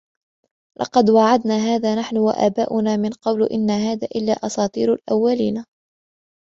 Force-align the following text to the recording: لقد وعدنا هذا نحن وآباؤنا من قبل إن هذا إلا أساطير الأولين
لقد 0.79 1.09
وعدنا 1.09 1.55
هذا 1.57 1.95
نحن 1.95 2.17
وآباؤنا 2.17 2.95
من 2.97 3.09
قبل 3.09 3.43
إن 3.43 3.69
هذا 3.71 4.05
إلا 4.07 4.33
أساطير 4.33 4.93
الأولين 4.93 5.65